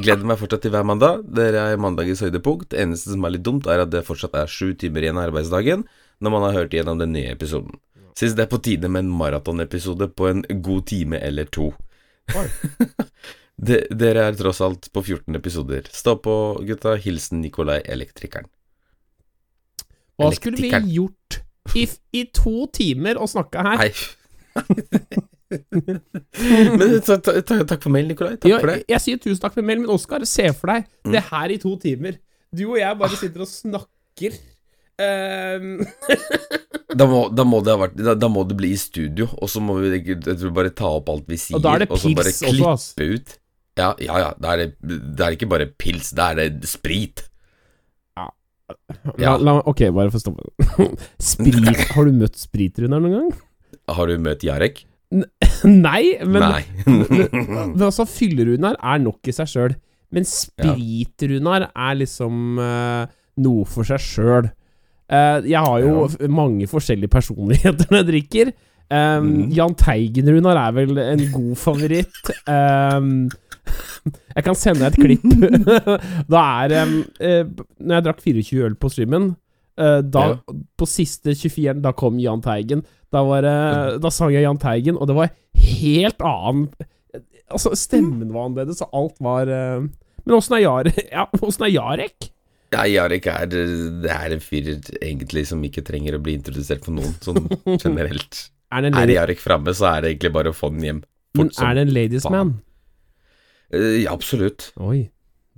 [0.00, 1.20] gleder meg fortsatt til hver mandag.
[1.36, 2.70] Dere er mandagens høydepunkt.
[2.72, 5.28] Det eneste som er litt dumt, er at det fortsatt er sju timer igjen av
[5.28, 5.84] arbeidsdagen
[6.24, 7.76] når man har hørt igjennom den nye episoden.
[8.16, 11.74] Syns det er på tide med en maratonepisode på en god time eller to.
[13.66, 15.82] De, dere er tross alt på 14 episoder.
[15.94, 16.32] Stå på,
[16.68, 16.92] gutta.
[17.00, 18.44] Hilsen Nikolai Elektrikeren.
[20.20, 21.38] Hva skulle vi gjort
[21.76, 21.86] i,
[22.16, 23.76] i to timer og snakka her?
[23.80, 23.92] Nei.
[26.76, 28.34] Men ta, ta, ta, takk for mail, Nikolai.
[28.36, 28.80] Takk Ja, for det.
[28.90, 31.12] jeg sier tusen takk for mail, men Oskar, se for deg Mm.
[31.14, 32.14] det her i to timer.
[32.52, 34.30] Du og jeg bare sitter og snakker.
[35.02, 35.80] Ehm,
[36.96, 39.50] Da må, da må det ha vært da, da må det bli i studio, og
[39.52, 41.88] så må vi jeg tror, bare ta opp alt vi sier, og da er det
[41.92, 42.86] så bare pils også, ass.
[42.96, 43.34] klippe ut.
[43.76, 44.30] Ja, ja, ja.
[44.40, 44.68] Da er det,
[45.18, 47.26] det er ikke bare pils, da er det sprit.
[48.16, 48.30] Ja.
[49.20, 49.34] Ja.
[49.36, 50.48] la, ok, bare få stoppe.
[51.32, 53.28] Sprit Har du møtt Sprit-Runar noen gang?
[53.98, 54.86] Har du møtt Jarek?
[55.86, 56.64] Nei, men, Nei.
[56.86, 59.76] men altså, Fyllerunar er nok i seg sjøl.
[60.14, 63.06] Men spritrunar er liksom uh,
[63.42, 64.48] noe for seg sjøl.
[65.08, 66.28] Jeg har jo Ja.
[66.28, 68.52] mange forskjellige personligheter når jeg drikker.
[68.86, 69.50] Um, mm.
[69.50, 72.30] Jahn Teigen-Runar er vel en god favoritt.
[72.46, 73.28] Um,
[74.36, 75.24] jeg kan sende deg et klipp.
[76.32, 79.32] da er um, uh, Når jeg drakk 24 øl på streamen
[79.80, 80.38] uh, da,
[80.78, 82.84] På siste 24 da kom Jahn Teigen.
[83.10, 85.34] Da, var, uh, da sang jeg Jahn Teigen, og det var
[85.66, 86.70] helt annen
[87.46, 89.84] Altså, stemmen var annerledes, og alt var eh,
[90.24, 92.32] Men åssen er, Jar ja, er Jarek?
[92.74, 96.96] Ja, Jarek er, det er en fyr egentlig som ikke trenger å bli introdusert for
[96.96, 97.44] noen, sånn
[97.84, 98.46] generelt.
[98.74, 101.02] Er Er Jarek framme, så er det egentlig bare å få den hjem.
[101.36, 102.56] fort Men er det en ladies man?
[103.74, 104.72] Uh, ja, absolutt.
[104.82, 105.06] Oi.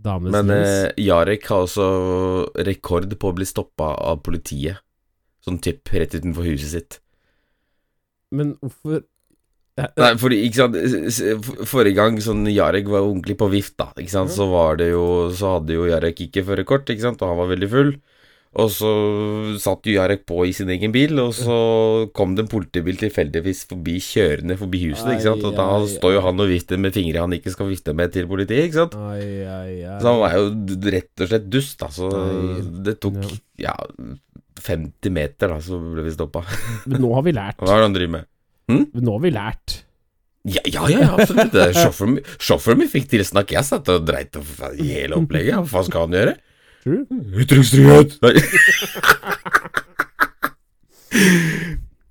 [0.05, 0.68] Men lens.
[0.68, 1.87] eh, Jarek har også
[2.68, 4.79] rekord på å bli stoppa av politiet.
[5.42, 6.99] Sånn typ rett utenfor huset sitt.
[8.31, 9.03] Men hvorfor
[9.79, 13.91] Nei, fordi, ikke sant Forrige gang sånn Jarek var ordentlig på vift, da.
[14.01, 17.31] Ikke sant, så var det jo Så hadde jo Jarek ikke førerkort, ikke sant, og
[17.33, 17.93] han var veldig full.
[18.59, 18.91] Og så
[19.61, 21.57] satt jo Jarek på i sin egen bil, og så
[22.17, 25.11] kom det en politibil tilfeldigvis forbi kjørende forbi huset.
[25.12, 25.45] ikke sant?
[25.45, 28.27] Og da står jo han og vifter med fingre han ikke skal vifte med til
[28.31, 28.97] politiet, ikke sant?
[30.01, 30.49] Så han var jo
[30.97, 31.91] rett og slett dust, da.
[31.93, 32.09] Så
[32.88, 33.21] det tok
[33.62, 33.77] ja
[34.64, 36.43] 50 meter, da, så ble vi stoppa.
[36.88, 37.61] Men nå har vi lært.
[37.62, 38.31] Hva er det han driver med?
[38.68, 39.83] Nå har vi lært.
[40.48, 41.57] Ja, ja, ja, absolutt.
[41.76, 43.52] Sjåføren sjåføren min fikk tilsnakk.
[43.57, 44.37] Jeg satt og dreit
[44.78, 45.59] i hele opplegget.
[45.59, 46.35] Hva faen skal han gjøre?
[46.88, 48.16] Ytringsfrihet!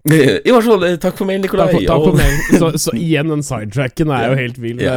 [0.08, 1.68] I hvert fall, eh, takk for mail, Nikolai.
[1.68, 2.36] Takk for, takk for mail.
[2.60, 4.80] Så, så igjen, den sidetracken er jo helt vill.
[4.84, 4.96] Ja.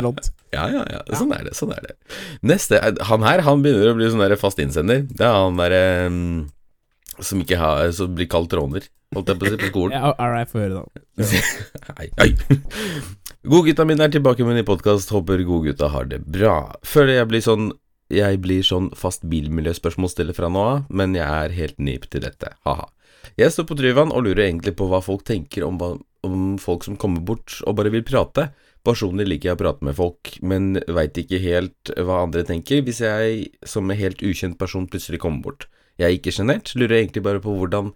[0.54, 1.00] Ja, ja, ja.
[1.18, 1.54] Sånn er det.
[1.58, 1.92] sånn er det
[2.46, 5.04] Neste Han her han begynner å bli sånn fast innsender.
[5.06, 6.48] Det er han derre um,
[7.24, 9.96] som ikke har Som blir kalt råner, holdt jeg på å si, på skolen.
[9.96, 11.04] Ja, all right, få høre, da.
[11.98, 12.30] Hei, hei.
[13.50, 15.12] Godgutta mine er tilbake med en ny podkast.
[15.14, 16.76] Håper godgutta har det bra.
[16.86, 17.70] Føler jeg blir sånn
[18.10, 22.50] Jeg blir sånn fast bilmiljøspørsmålsstiller fra nå av, men jeg er helt nyp til dette.
[22.66, 22.88] Ha-ha.
[23.38, 25.92] Jeg står på Tryvann og lurer egentlig på hva folk tenker om, hva,
[26.26, 28.48] om folk som kommer bort og bare vil prate.
[28.86, 33.02] Personlig liker jeg å prate med folk, men veit ikke helt hva andre tenker hvis
[33.04, 35.68] jeg som en helt ukjent person plutselig kommer bort.
[36.00, 37.92] Jeg er ikke sjenert, lurer egentlig bare på hvordan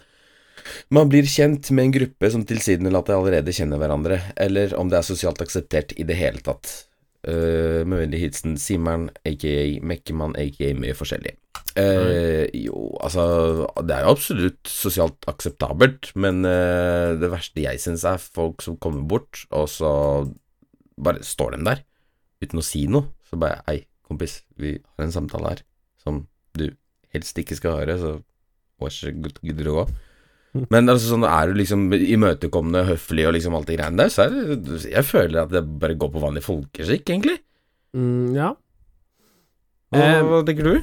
[0.94, 5.06] man blir kjent med en gruppe som tilsynelatende allerede kjenner hverandre, eller om det er
[5.06, 6.70] sosialt akseptert i det hele tatt.
[7.24, 11.32] Uh, med vennlig hilsen Simern, aka Mekkemann, aka mye forskjellig.
[11.74, 13.22] Eh, jo, altså
[13.82, 18.76] Det er jo absolutt sosialt akseptabelt, men uh, det verste jeg syns er folk som
[18.78, 19.90] kommer bort, og så
[21.00, 21.82] bare står de der
[22.44, 23.08] uten å si noe.
[23.26, 25.64] Så bare Hei, kompis, vi har en samtale her
[26.04, 26.26] som
[27.14, 28.12] helst ikke skal høre, så
[28.82, 29.86] vær så god, gidder du å gå?
[30.70, 34.26] Men altså, sånn, er du liksom imøtekommende, høflig og liksom alt det greiene der, så
[34.28, 37.38] er det Jeg føler at det bare går på vanlig folkeskikk, egentlig.
[37.96, 38.52] Mm, ja.
[39.94, 40.76] Hva, Eh, hva tenker du?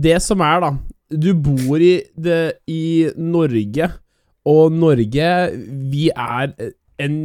[0.00, 0.70] Det som er, da
[1.12, 2.38] Du bor i, det,
[2.72, 3.90] i Norge,
[4.48, 5.26] og Norge
[5.92, 6.54] Vi er
[6.98, 7.16] en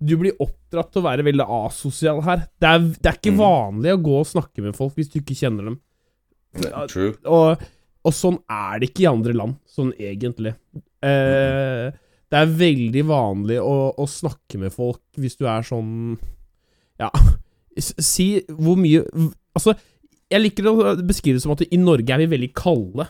[0.00, 2.46] Du blir oppdratt til å være veldig asosial her.
[2.60, 3.40] Det er, det er ikke Mm.
[3.40, 5.76] vanlig å gå og snakke med folk hvis du ikke kjenner dem.
[6.88, 7.14] True.
[7.24, 7.62] Og,
[8.04, 10.54] og sånn er det ikke i andre land, sånn egentlig.
[11.04, 11.90] Eh,
[12.32, 16.16] det er veldig vanlig å, å snakke med folk hvis du er sånn
[17.00, 17.10] Ja,
[17.78, 19.02] si hvor mye
[19.54, 19.74] Altså,
[20.32, 23.04] jeg liker å beskrive det som at i Norge er vi veldig kalde.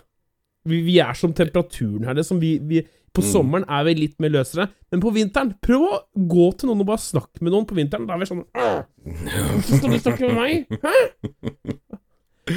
[0.68, 2.16] Vi, vi er som temperaturen her.
[2.18, 2.82] Det som vi, vi,
[3.14, 3.28] på Mm.
[3.30, 6.88] sommeren er vi litt mer løsere, men på vinteren Prøv å gå til noen og
[6.88, 8.08] bare snakke med noen på vinteren.
[8.08, 10.80] Da er vi sånn Hvorfor skal du snakke med meg?
[10.82, 10.96] Hæ?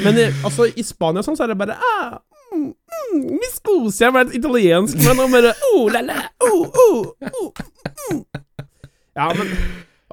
[0.04, 2.17] Men eh, altså, i Spania sånn, så er det bare ah,
[2.52, 7.30] mm, mm, Mi scusi, jeg var italiensk, men nå bare oh, la, la, oh, oh,
[7.32, 7.62] oh,
[8.12, 8.23] mm.
[9.17, 9.54] Ja, men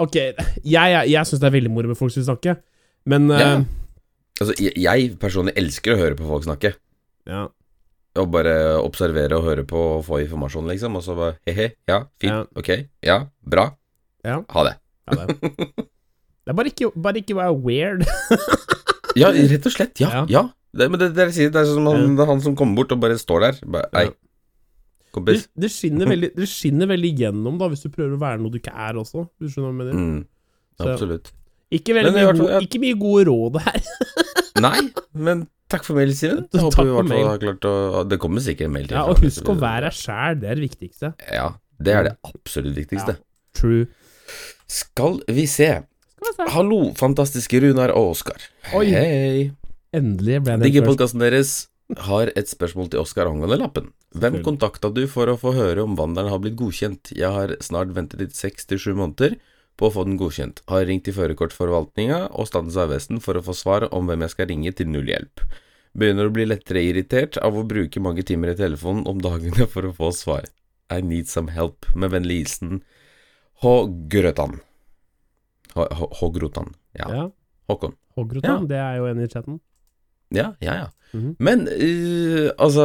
[0.00, 2.56] Ok, jeg, jeg, jeg syns det er veldig moro med folk som vil snakke,
[3.10, 3.50] men ja.
[3.58, 3.66] uh,
[4.42, 6.74] Altså, jeg, jeg personlig elsker å høre på folk snakke.
[7.30, 7.44] ja.
[8.14, 10.94] Og bare observere og høre på og få informasjon, liksom.
[10.94, 12.44] Og så bare he-he, ja, fint, Ja.
[12.54, 12.68] ok,
[13.02, 13.64] ja, bra.
[14.22, 14.36] Ja.
[14.54, 14.74] Ha det.
[15.10, 15.34] Ha det,
[16.46, 18.04] det er bare ikke, bare ikke være weird.
[19.20, 20.00] Ja, rett og slett.
[20.02, 20.10] Ja.
[20.20, 20.26] Ja.
[20.30, 20.44] ja.
[20.74, 23.16] Det, men det, det, det er sånn han, er han som kommer bort og bare
[23.20, 23.64] står der.
[23.76, 24.14] Bare, Ei, Ja.
[25.14, 25.44] Det, kompis.
[25.54, 28.58] det, skinner veldig, det skinner veldig gjennom da hvis du prøver å være noe du
[28.58, 29.28] ikke er også.
[29.38, 29.94] Du skjønner hva jeg mener.
[29.94, 30.24] Mm,
[30.82, 31.30] absolutt.
[31.70, 32.62] Ikke, veldig Men mye ja.
[32.66, 33.78] ikke mye gode råd her.
[34.66, 34.80] Nei,
[35.14, 36.44] men takk for mail, Simen.
[36.50, 38.98] Takk Håper vi i hvert fall har klart å Det kommer sikkert en mail til.
[38.98, 41.14] Ja, og husk å være deg sjæl, det er det viktigste.
[41.30, 41.48] Ja,
[41.78, 43.16] det er det absolutt viktigste.
[43.54, 43.86] True.
[44.70, 45.70] Skal vi se.
[46.54, 48.42] Hallo, fantastiske Runar og Oskar.
[48.76, 48.88] Oi.
[48.92, 49.52] Hei.
[49.94, 51.54] Endelig ble det Digger podkasten deres.
[52.06, 53.90] Har et spørsmål til Oskar angående lappen.
[54.16, 57.12] Hvem kontakta du for å få høre om vandelen har blitt godkjent?
[57.14, 59.36] Jeg har snart ventet litt seks til sju måneder
[59.76, 60.62] på å få den godkjent.
[60.70, 64.50] Har ringt til førerkortforvaltninga og Statens vegvesen for å få svar om hvem jeg skal
[64.50, 65.44] ringe til null hjelp.
[65.94, 69.86] Begynner å bli lettere irritert av å bruke mange timer i telefonen om dagene for
[69.86, 70.48] å få svar.
[70.90, 71.86] I need some help.
[71.94, 72.80] Med vennlig hilsen
[73.62, 73.74] H.
[74.10, 74.62] Grøtan.
[75.74, 75.86] H.
[75.90, 76.08] H.
[76.20, 76.30] H.
[76.36, 76.72] Grotan.
[76.98, 77.08] Ja.
[77.10, 77.24] Ja.
[77.70, 77.94] Håkon.
[78.18, 79.56] Hoggrotan, det er jo en i chatten.
[80.34, 80.88] Ja, ja, ja.
[81.14, 81.36] Mhm.
[81.38, 82.82] Men uh, altså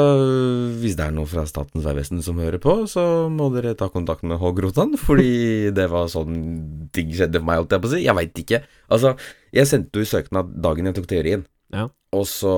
[0.80, 4.22] Hvis det er noe fra Statens vegvesen som hører på, så må dere ta kontakt
[4.24, 8.04] med Hågrotan, fordi det var sånn ting skjedde for meg, holdt jeg på å si.
[8.06, 8.62] Jeg veit ikke.
[8.94, 9.16] Altså,
[9.56, 11.88] jeg sendte jo søknad dagen jeg tok teorien, Ja.
[12.14, 12.54] og så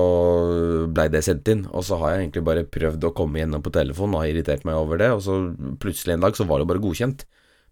[0.92, 1.64] blei det sendt inn.
[1.72, 4.64] Og så har jeg egentlig bare prøvd å komme gjennom på telefon og har irritert
[4.68, 5.40] meg over det, og så
[5.82, 7.24] plutselig en dag så var det bare godkjent.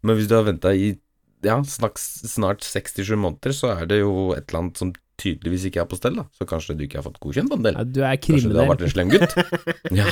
[0.03, 0.95] Men hvis du har venta i
[1.43, 5.83] ja, snart, snart 67 måneder, så er det jo et eller annet som tydeligvis ikke
[5.83, 6.25] er på stell, da.
[6.33, 7.75] Så kanskje du ikke har fått godkjent andel.
[7.77, 9.35] Ja, du er Kanskje du har vært en slem gutt?
[10.01, 10.07] ja.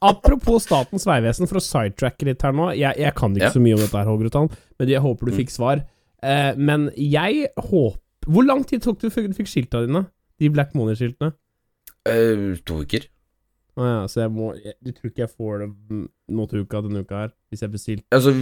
[0.00, 2.70] Apropos Statens vegvesen, for å sidetracke litt her nå.
[2.78, 3.52] Jeg, jeg kan ikke Ja.
[3.52, 4.48] så mye om dette, her, Hågrutan,
[4.80, 5.38] men jeg håper du Mm.
[5.42, 5.82] fikk svar.
[6.22, 10.02] Eh, men jeg håper Hvor lang tid tok det før du fikk skilta dine?
[10.38, 11.32] De Black Money-skiltene?
[12.04, 13.06] Eh, to uker.
[13.78, 16.82] Å ja, så jeg må jeg, Du tror ikke jeg får det nå til uka
[16.82, 18.04] denne uka her, hvis jeg bestilte?
[18.12, 18.32] Altså,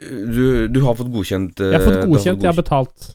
[0.00, 3.10] du, du har fått godkjent eh, Jeg har fått du godkjent, jeg har betalt.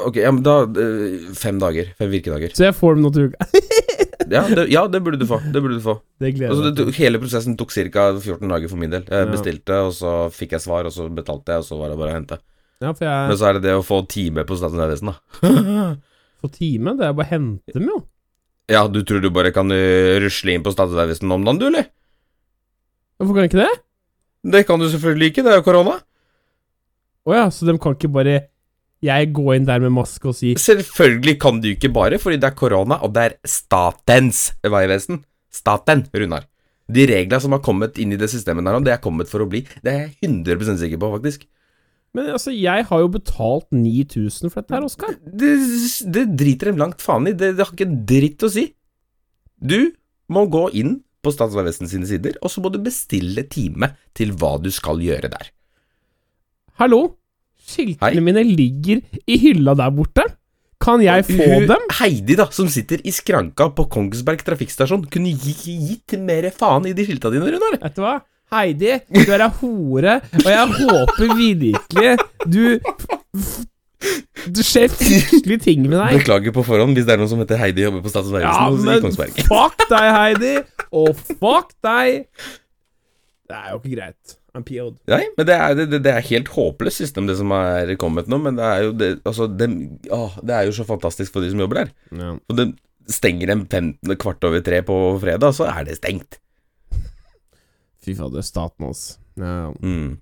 [0.00, 1.90] Ok, ja, men da eh, Fem dager.
[1.98, 2.54] Fem virkedager.
[2.56, 3.48] Så jeg får dem nå til uka.
[4.32, 5.40] Ja det, ja, det burde du få.
[5.52, 5.96] Det burde du få.
[6.22, 8.04] Det gleder Altså, det, hele prosessen tok ca.
[8.16, 9.02] 14 dager for min del.
[9.10, 11.98] Jeg bestilte, og så fikk jeg svar, og så betalte jeg, og så var det
[12.00, 12.38] bare å hente.
[12.82, 15.50] Ja, for Men så er det det å få time på Statens vegvesen, da.
[16.42, 16.96] få time.
[16.98, 18.00] Det er bare å hente dem, jo.
[18.72, 21.68] Ja, du tror du bare kan uh, rusle inn på Statens vegvesen om dagen, du,
[21.68, 21.90] eller?
[23.20, 23.72] Hvorfor kan jeg ikke det?
[24.42, 25.98] Det kan du selvfølgelig ikke, det er jo korona.
[27.22, 28.38] Å ja, så de kan ikke bare
[29.02, 32.50] jeg gå inn der med maske og si Selvfølgelig kan du ikke bare, fordi det
[32.50, 35.22] er korona, og det er statens vegvesen.
[35.52, 36.46] Staten, Runar.
[36.92, 39.48] De reglene som har kommet inn i det systemet der det er kommet for å
[39.50, 39.62] bli.
[39.82, 41.46] Det er jeg 100 sikker på, faktisk.
[42.12, 45.14] Men altså, jeg har jo betalt 9000 for dette her, Oskar.
[45.24, 45.52] Det,
[46.12, 47.32] det driter dem langt faen i.
[47.32, 48.66] Det, det har ikke en dritt å si.
[49.56, 49.94] Du
[50.32, 54.32] må gå inn på Statens vegvesen sine sider, og så må du bestille time til
[54.38, 55.50] hva du skal gjøre der.
[56.82, 57.02] Hallo?
[57.62, 57.92] Hei.
[57.94, 60.24] Skiltene mine ligger i hylla der borte.
[60.82, 61.84] Kan jeg få Hun- dem?
[62.00, 66.92] Heidi, da, som sitter i skranka på Kongsberg trafikkstasjon, kunne gi, gitt mer faen i
[66.92, 67.78] de skilta dine, Runar.
[67.84, 68.16] Vet du hva?
[68.52, 72.18] Heidi, du er ei hore, og jeg håper virkelig
[72.50, 72.80] du
[74.50, 76.18] Det skjer fryktelige ting med deg.
[76.20, 78.82] Beklager på forhånd hvis det er noen som heter Heidi jobber på Statens Ja, vegvesen
[78.82, 79.42] i men Kongsberg.
[79.48, 80.52] fuck deg, Heidi,
[81.02, 82.24] og fuck deg.
[83.52, 84.38] Det er jo ikke greit.
[84.52, 84.98] I'm PO'd.
[85.08, 88.36] Nei, men det er, det, det er helt håpløst system, det som er kommet nå.
[88.42, 89.68] Men det er jo det, altså, det,
[90.12, 91.92] å, det er jo så fantastisk for de som jobber der.
[92.12, 92.34] Ja.
[92.36, 92.66] Og det
[93.12, 96.36] stenger dem 15 kvart over tre på fredag, så er det stengt.
[98.04, 99.16] Fy fader, staten, altså.
[99.40, 99.70] Ja.
[99.80, 100.18] Mm.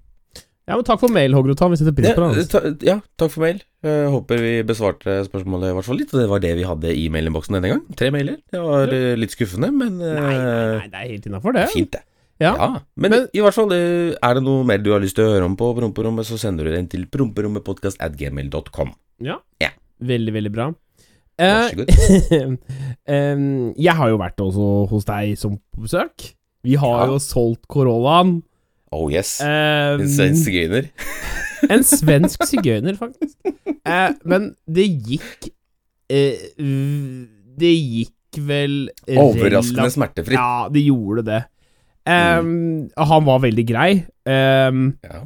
[0.70, 1.72] Ja, men takk for mail, Hogrotan.
[1.74, 2.44] Vi setter pris på det.
[2.52, 3.58] Ta, ja, takk for mail.
[3.84, 6.12] Jeg håper vi besvarte spørsmålet i hvert fall litt.
[6.14, 7.82] Og det var det vi hadde i mailinnboksen denne gang.
[7.98, 8.36] Tre mailer.
[8.52, 9.16] Det var ja.
[9.18, 11.66] litt skuffende, men eh, Nei, nei, nei, det er helt innafor, det.
[11.74, 12.04] fint, det.
[12.40, 12.54] Ja.
[12.56, 15.26] Ja, men, Men- i hvert fall, eh, er det noe mer du har lyst til
[15.26, 18.94] å høre om på promperommet, så sender du den til promperommetpodkast.gmail.com.
[20.00, 20.70] Veldig, veldig bra.
[20.70, 20.78] Vær
[21.40, 22.58] Eh, så god.
[23.80, 26.30] jeg har jo vært også hos deg som på besøk.
[26.64, 27.06] Vi har Ja.
[27.14, 28.42] jo solgt Corollaen.
[28.92, 29.36] Oh yes.
[29.40, 30.88] Um, En svensk sigøyner.
[31.74, 33.36] en svensk sigøyner, faktisk.
[33.86, 35.46] Uh, men det gikk
[36.10, 36.40] uh,
[37.60, 38.74] Det gikk vel
[39.10, 40.36] Overraskende smertefritt.
[40.38, 41.40] Ja, det gjorde det.
[42.10, 43.90] Em, Han var veldig grei.
[44.26, 45.22] Um, Ja.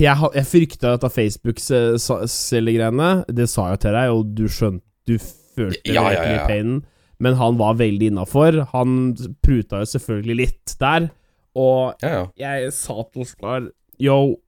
[0.00, 3.10] jeg, jeg frykta dette Facebook-selgegreiene.
[3.28, 6.46] Det sa jeg til deg, og du skjønte Du følte Ja, ja, ja, ja.
[6.48, 6.82] painen.
[7.20, 8.60] Men han var veldig innafor.
[8.74, 11.08] Han pruta jo selvfølgelig litt der.
[11.58, 12.24] Og ja, ja.
[12.38, 13.68] jeg sa til Oskar
[13.98, 14.38] Yo,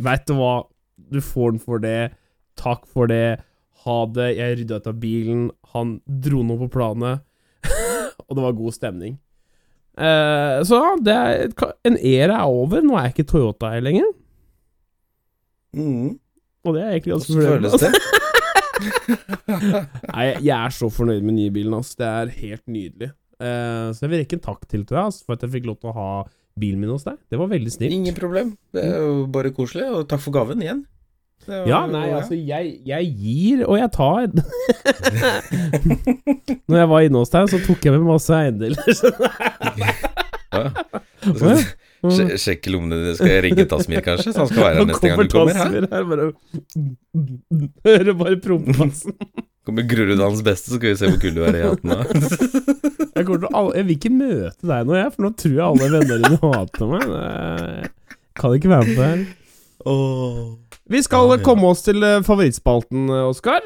[0.00, 0.62] veit du hva?
[0.96, 2.14] Du får den for det.
[2.58, 3.38] Takk for det.
[3.84, 4.28] Ha det.
[4.38, 5.42] Jeg rydda ut av bilen.
[5.74, 7.20] Han dro noe på planet.
[8.26, 9.18] og det var god stemning.
[9.98, 11.18] Uh, så ja, det
[11.86, 12.82] en æra er over.
[12.84, 14.08] Nå er jeg ikke Toyota her lenger.
[15.76, 16.16] Mm.
[16.64, 17.72] Og det er egentlig ganske fornøyd med.
[20.14, 21.74] Nei, jeg er så fornøyd med nye bilen.
[21.78, 21.98] Altså.
[22.00, 23.10] Det er helt nydelig.
[23.38, 25.66] Eh, så jeg vil rekke en takk til til deg altså, for at jeg fikk
[25.70, 26.08] lov til å ha
[26.58, 27.14] bilen min hos deg.
[27.30, 27.92] Det var veldig snilt.
[27.94, 28.48] Ingen problem.
[28.74, 30.80] Det er jo bare koselig, og takk for gaven igjen.
[31.46, 34.26] Var- Ja, nei, altså, jeg, jeg gir, og jeg tar.
[36.68, 38.82] Når jeg var inne hos deg, så tok jeg med masse eiendeler.
[40.48, 40.72] Ja,
[42.38, 43.14] Sjekke lommene dine.
[43.18, 44.30] Skal jeg ringe Tasmir, kanskje?
[44.32, 45.54] Så han skal være her neste gang du kommer?
[45.58, 46.24] Her, Tasmir her, bare
[47.88, 49.12] Hører bare prompebassen.
[49.68, 51.88] Kommer Groruddalens beste, så skal vi se hvor kul du er i hatten.
[51.92, 51.98] da.
[53.18, 56.18] Jeg, alle, jeg vil ikke møte deg nå, jeg, for nå tror jeg alle vennene
[56.24, 57.04] dine hater meg.
[57.08, 57.90] Jeg
[58.38, 59.26] kan ikke være med på det her.
[60.88, 61.42] Vi skal Ja, ja.
[61.44, 63.64] komme oss til eh, favorittspalten, eh, Oskar.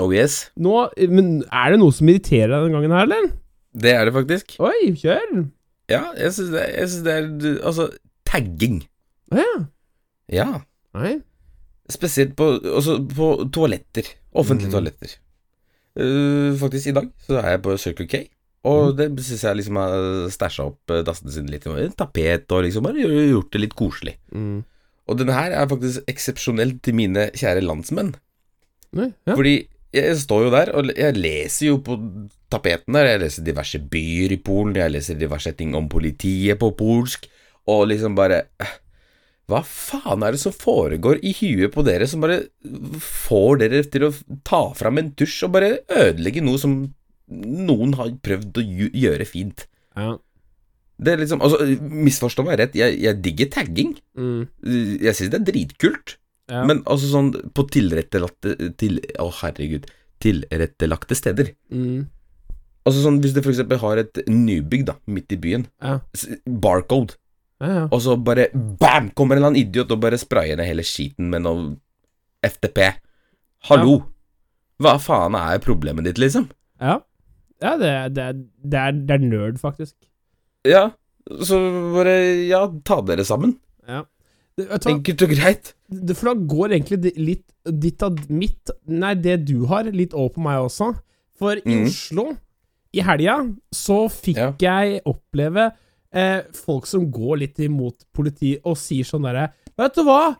[0.00, 0.50] Oh yes.
[0.58, 3.30] Nå, men er det noe som irriterer deg den gangen her, eller?
[3.78, 4.56] Det er det faktisk.
[4.62, 5.46] Oi, kjør.
[5.90, 6.66] Ja, jeg syns det,
[7.06, 7.88] det er Altså,
[8.28, 8.80] tagging.
[9.32, 9.54] Å ja.
[10.32, 10.48] Ja.
[10.98, 11.16] Nei.
[11.90, 14.10] Spesielt på, også på toaletter.
[14.36, 14.74] Offentlige Mm.
[14.76, 15.14] toaletter.
[15.98, 18.20] Uh, faktisk, i dag så er jeg på Circle K.
[18.66, 19.92] Og det syns jeg liksom har
[20.34, 21.66] stæsja opp eh, dassene sine litt.
[21.70, 24.16] En Tapet og liksom bare gjort- gjort det litt koselig.
[24.34, 24.64] Mm.
[25.08, 28.14] Og denne her er faktisk eksepsjonell til mine kjære landsmenn.
[28.98, 29.34] Nei, ja.
[29.36, 29.54] Fordi
[29.94, 31.96] jeg står jo der, og jeg leser jo på
[32.52, 33.06] tapeten der.
[33.14, 37.24] Jeg leser diverse byer i Polen, jeg leser diverse ting om politiet på polsk,
[37.68, 38.76] og liksom bare eh,
[39.48, 42.42] Hva faen er det som foregår i huet på dere som bare
[43.00, 44.12] får dere til å
[44.44, 46.74] ta fram en tusj og bare ødelegge noe som
[47.30, 48.64] noen har prøvd å
[49.04, 49.66] gjøre fint?
[49.96, 50.16] ja.
[50.98, 53.92] Det er liksom, altså Misforstå meg rett, jeg, jeg digger tagging.
[54.18, 54.48] Mm.
[54.98, 56.16] Jeg syns det er dritkult.
[56.50, 56.64] ja.
[56.66, 59.86] Men altså sånn på tilrettelagte til, Å, herregud.
[60.18, 61.52] Tilrettelagte steder.
[61.70, 62.00] mm.
[62.82, 66.00] Altså sånn Hvis du eksempel har et nybygg da midt i byen, Ja.
[66.48, 67.14] barcode,
[67.60, 67.88] Ja, ja.
[67.92, 69.10] og så bare bam!
[69.14, 71.76] Kommer en eller annen idiot og bare sprayer ned hele skiten med noe
[72.42, 72.94] FTP.
[73.70, 74.00] Hallo!
[74.82, 76.50] Hva faen er problemet ditt, liksom?
[76.80, 76.98] ja.
[77.62, 78.26] Ja det, det,
[78.62, 79.94] det, er, det er nerd, faktisk.
[80.66, 80.90] Ja,
[81.44, 81.58] så
[81.94, 82.14] bare
[82.48, 83.56] Ja, ta dere sammen.
[83.88, 84.04] Ja.
[84.58, 84.78] Hva?
[84.90, 85.72] Enkelt og greit.
[85.86, 90.32] Det, for da går egentlig litt ditt av mitt Nei, det du har, litt over
[90.34, 90.92] på meg også.
[91.38, 91.84] For i Mhm.
[91.86, 92.24] Oslo,
[92.96, 93.36] i helga,
[93.70, 95.68] så fikk jeg oppleve
[96.10, 100.34] eh, folk som går litt imot politi og sier sånn derre Vet du hva?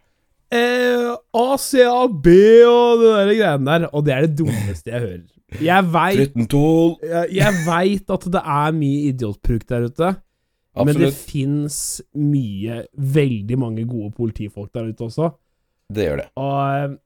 [0.49, 2.29] Eh, ACAB
[2.65, 3.89] og det der greiene der.
[3.93, 5.27] Og det er det dummeste jeg hører.
[5.65, 10.15] Jeg veit jeg, jeg vet at det er mye idiotpruk der ute.
[10.79, 11.21] Men det Absolutt.
[11.27, 11.77] fins
[12.15, 15.31] mye, veldig mange gode politifolk der ute også.
[15.91, 16.29] Det gjør det.
[16.39, 16.99] Og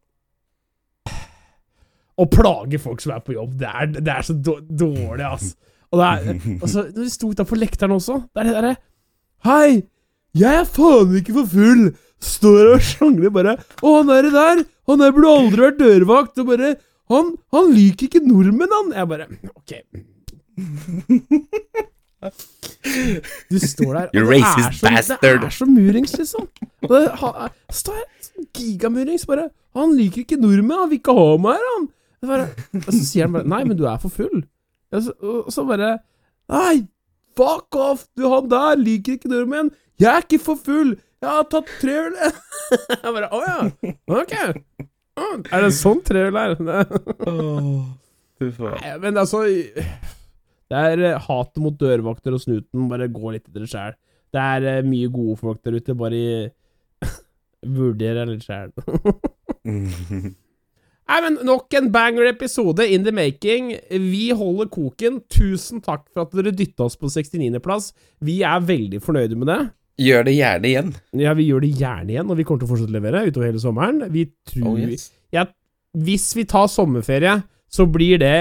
[2.23, 5.55] Å plage folk som er på jobb, det er, det er så dårlig, ass.
[5.91, 8.75] Og det er altså, Når vi sto utafor lekteren også, det er det derre
[9.47, 9.83] Hei,
[10.39, 11.89] jeg er faen ikke for full!
[12.23, 14.65] Står og sjangler bare Å, han er det der!
[14.91, 16.39] Han der burde aldri vært dørvakt!
[16.43, 16.75] Og bare
[17.13, 18.93] Han, han liker ikke nordmenn, han!
[18.97, 19.75] Jeg bare Ok.
[23.51, 26.47] Du står der, og det er, så, det er så murings, liksom.
[26.87, 27.09] Og det
[27.75, 31.89] står sånn gigamurings bare Han liker ikke nordmenn, han vil ikke ha meg her, han.
[32.31, 32.47] Bare,
[32.79, 34.45] og så sier han bare Nei, men du er for full.
[34.95, 35.97] Og så, og så bare
[36.53, 36.85] Nei,
[37.39, 38.07] fuck off!
[38.15, 39.73] Du, han der liker ikke nordmenn.
[39.99, 40.95] Jeg er ikke for full.
[41.23, 42.17] Jeg har tatt tre øl.
[42.91, 43.59] Jeg bare Å ja.
[44.11, 44.33] Ok.
[45.13, 46.57] Å, er det sånn tre øl er?
[48.43, 52.89] Nei, men altså Det er eh, hatet mot dørvakter og snuten.
[52.91, 53.95] Bare gå litt i det sjæl.
[54.35, 55.95] Det er eh, mye gode folk der ute.
[55.99, 56.23] Bare
[57.63, 58.73] vurder Vurder litt sjæl.
[61.13, 63.77] Nei, men nok en banger-episode in the making.
[63.91, 65.21] Vi holder koken.
[65.31, 67.93] Tusen takk for at dere dytta oss på 69.-plass.
[68.27, 69.61] Vi er veldig fornøyde med det.
[70.01, 70.91] Gjør det gjerne igjen.
[71.21, 73.51] Ja, vi gjør det gjerne igjen, og vi kommer til å fortsette å levere utover
[73.51, 74.01] hele sommeren.
[74.13, 75.11] Vi tror Oh, yes.
[75.35, 75.47] ja,
[75.93, 78.37] Hvis vi tar sommerferie, så blir det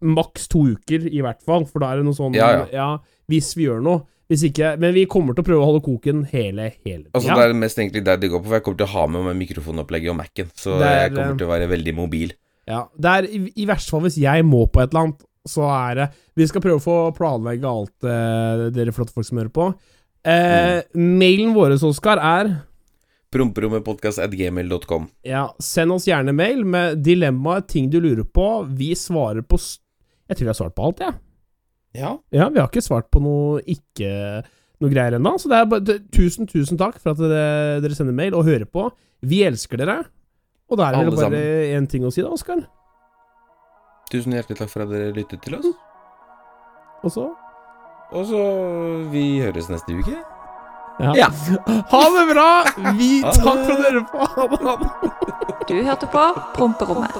[0.00, 1.66] maks to uker, i hvert fall.
[1.68, 2.64] For da er det noe sånn Ja, ja.
[2.72, 2.88] ja,
[3.28, 4.04] Hvis vi gjør noe.
[4.28, 7.14] Hvis ikke Men vi kommer til å prøve å holde koken hele, hele tida.
[7.16, 9.06] Altså Det er mest egentlig der det går på, for jeg kommer til å ha
[9.14, 10.50] med meg mikrofonopplegget og Mac-en.
[10.56, 12.34] Så er, jeg kommer eh, til å være veldig mobil.
[12.68, 15.64] Ja, det er i, i verste fall hvis jeg må på et eller annet, så
[15.72, 19.54] er det Vi skal prøve å få planlegge alt eh, dere flotte folk som hører
[19.54, 19.70] på.
[20.24, 22.62] Eh, Mailen vår, Oskar, er
[23.30, 25.08] Promperommetpodkast.gmail.com.
[25.28, 28.46] Ja, send oss gjerne mail med dilemmaer, ting du lurer på.
[28.76, 29.78] Vi svarer på s-
[30.28, 31.14] Jeg tror vi har svart på alt, jeg.
[31.94, 32.18] Ja.
[32.32, 34.44] Ja, vi har ikke svart på noe ikke
[34.80, 35.38] noe greier ennå.
[35.40, 38.66] Så det er bare tusen, tusen takk for at dere, dere sender mail og hører
[38.68, 38.90] på.
[39.22, 40.04] Vi elsker dere.
[40.70, 42.60] Og da er det vel bare én ting å si, da, Oskar.
[44.12, 45.66] Tusen hjertelig takk for at dere lyttet til oss.
[47.04, 47.24] Og så
[48.12, 48.42] Og så
[49.12, 50.16] Vi høres neste uke.
[51.00, 51.12] ja.
[51.14, 51.28] Ja.
[51.92, 52.48] Ha det bra!
[52.96, 54.18] Vi takker dere på.
[54.34, 54.58] Ha det.
[54.64, 54.88] Ha det.
[55.68, 56.22] Du hørte på
[56.56, 57.12] Promperommet.